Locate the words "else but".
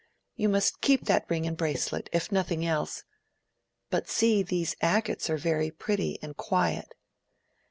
2.65-4.09